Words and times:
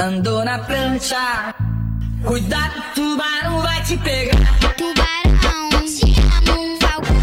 Andou 0.00 0.42
na 0.42 0.58
prancha, 0.58 1.54
cuidado, 2.24 2.82
tubarão 2.94 3.60
vai 3.60 3.82
te 3.82 3.98
pegar. 3.98 4.58
Tubarão, 4.74 5.68
te 5.84 6.18
amo, 6.38 6.78
falcão. 6.80 7.20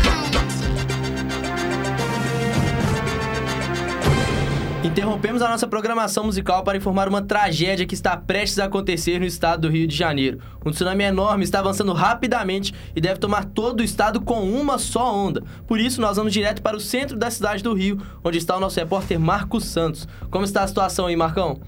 Interrompemos 4.83 5.41
a 5.41 5.49
nossa 5.49 5.65
programação 5.65 6.23
musical 6.25 6.63
para 6.63 6.77
informar 6.77 7.09
uma 7.09 7.23
tragédia 7.23 7.87
que 7.87 7.95
está 7.95 8.15
prestes 8.15 8.59
a 8.59 8.65
acontecer 8.65 9.19
no 9.19 9.25
estado 9.25 9.61
do 9.61 9.69
Rio 9.69 9.87
de 9.87 9.95
Janeiro. 9.95 10.39
Um 10.63 10.69
tsunami 10.69 11.03
enorme 11.03 11.45
está 11.45 11.57
avançando 11.61 11.93
rapidamente 11.93 12.75
e 12.95 13.01
deve 13.01 13.19
tomar 13.19 13.45
todo 13.45 13.79
o 13.79 13.83
estado 13.83 14.21
com 14.21 14.47
uma 14.47 14.77
só 14.77 15.15
onda. 15.15 15.41
Por 15.65 15.79
isso, 15.79 15.99
nós 15.99 16.17
vamos 16.17 16.31
direto 16.31 16.61
para 16.61 16.77
o 16.77 16.79
centro 16.79 17.17
da 17.17 17.31
cidade 17.31 17.63
do 17.63 17.73
Rio, 17.73 17.99
onde 18.23 18.37
está 18.37 18.55
o 18.55 18.59
nosso 18.59 18.79
repórter 18.79 19.19
Marcos 19.19 19.65
Santos. 19.65 20.07
Como 20.29 20.45
está 20.45 20.61
a 20.61 20.67
situação 20.67 21.07
aí, 21.07 21.15
Marcão? 21.15 21.59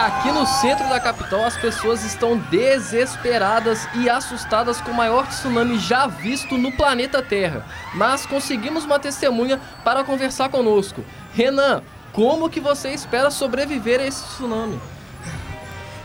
Aqui 0.00 0.32
no 0.32 0.46
centro 0.46 0.88
da 0.88 0.98
capital, 0.98 1.44
as 1.44 1.58
pessoas 1.58 2.02
estão 2.02 2.38
desesperadas 2.38 3.86
e 3.94 4.08
assustadas 4.08 4.80
com 4.80 4.92
o 4.92 4.94
maior 4.94 5.26
tsunami 5.26 5.78
já 5.78 6.06
visto 6.06 6.56
no 6.56 6.72
planeta 6.72 7.22
Terra. 7.22 7.66
Mas 7.92 8.24
conseguimos 8.24 8.86
uma 8.86 8.98
testemunha 8.98 9.60
para 9.84 10.02
conversar 10.02 10.48
conosco. 10.48 11.04
Renan, 11.34 11.82
como 12.14 12.48
que 12.48 12.60
você 12.60 12.88
espera 12.92 13.30
sobreviver 13.30 14.00
a 14.00 14.06
esse 14.06 14.24
tsunami? 14.24 14.80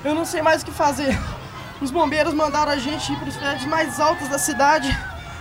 Eu 0.03 0.14
não 0.14 0.25
sei 0.25 0.41
mais 0.41 0.62
o 0.62 0.66
que 0.66 0.73
fazer. 0.73 1.17
Os 1.80 1.89
bombeiros 1.89 2.34
mandaram 2.34 2.73
a 2.73 2.77
gente 2.77 3.14
ir 3.14 3.16
para 3.16 3.30
os 3.30 3.38
prédios 3.38 3.66
mais 3.66 3.98
altos 4.02 4.27
da 4.27 4.38
cidade 4.38 4.94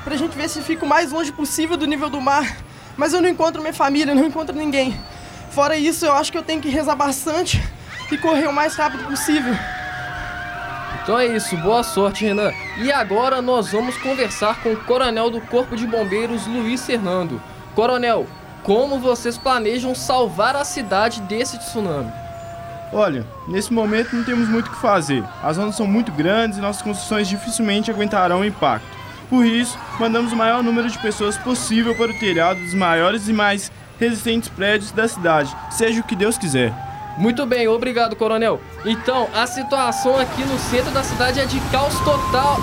pra 0.04 0.14
gente 0.14 0.38
ver 0.38 0.48
se 0.48 0.62
fica 0.62 0.84
o 0.84 0.88
mais 0.88 1.10
longe 1.10 1.32
possível 1.32 1.76
do 1.76 1.88
nível 1.88 2.08
do 2.08 2.20
mar. 2.20 2.56
Mas 2.96 3.12
eu 3.12 3.20
não 3.20 3.28
encontro 3.28 3.60
minha 3.60 3.74
família, 3.74 4.14
não 4.14 4.24
encontro 4.24 4.54
ninguém. 4.54 4.96
Fora 5.50 5.76
isso, 5.76 6.06
eu 6.06 6.12
acho 6.12 6.30
que 6.30 6.38
eu 6.38 6.42
tenho 6.44 6.62
que 6.62 6.68
rezar 6.68 6.94
bastante 6.94 7.60
e 8.10 8.18
correr 8.18 8.46
o 8.46 8.52
mais 8.52 8.76
rápido 8.76 9.04
possível. 9.04 9.54
Então 11.02 11.18
é 11.18 11.26
isso, 11.26 11.56
boa 11.58 11.82
sorte, 11.82 12.24
Renan. 12.24 12.50
E 12.78 12.90
agora 12.90 13.42
nós 13.42 13.72
vamos 13.72 13.96
conversar 13.98 14.62
com 14.62 14.72
o 14.72 14.84
coronel 14.84 15.30
do 15.30 15.40
Corpo 15.40 15.76
de 15.76 15.86
Bombeiros, 15.86 16.46
Luiz 16.46 16.84
Fernando. 16.84 17.40
Coronel, 17.74 18.26
como 18.62 18.98
vocês 18.98 19.36
planejam 19.36 19.94
salvar 19.94 20.56
a 20.56 20.64
cidade 20.64 21.20
desse 21.20 21.58
tsunami? 21.58 22.10
Olha, 22.90 23.26
nesse 23.48 23.72
momento 23.72 24.16
não 24.16 24.24
temos 24.24 24.48
muito 24.48 24.68
o 24.68 24.70
que 24.70 24.80
fazer. 24.80 25.22
As 25.42 25.58
ondas 25.58 25.74
são 25.74 25.86
muito 25.86 26.10
grandes 26.12 26.56
e 26.56 26.60
nossas 26.62 26.80
construções 26.80 27.28
dificilmente 27.28 27.90
aguentarão 27.90 28.40
o 28.40 28.44
impacto. 28.44 28.86
Por 29.28 29.44
isso, 29.44 29.76
mandamos 29.98 30.32
o 30.32 30.36
maior 30.36 30.62
número 30.62 30.88
de 30.88 30.98
pessoas 30.98 31.36
possível 31.36 31.94
para 31.94 32.12
o 32.12 32.18
telhado 32.18 32.60
dos 32.60 32.72
maiores 32.72 33.28
e 33.28 33.32
mais 33.32 33.70
resistentes 33.98 34.48
prédios 34.48 34.90
da 34.90 35.08
cidade, 35.08 35.54
seja 35.70 36.00
o 36.00 36.04
que 36.04 36.16
Deus 36.16 36.38
quiser. 36.38 36.72
Muito 37.16 37.46
bem, 37.46 37.68
obrigado, 37.68 38.16
coronel. 38.16 38.60
Então, 38.84 39.28
a 39.34 39.46
situação 39.46 40.18
aqui 40.18 40.42
no 40.44 40.58
centro 40.58 40.90
da 40.90 41.02
cidade 41.02 41.40
é 41.40 41.46
de 41.46 41.60
caos 41.70 41.98
total. 42.00 42.58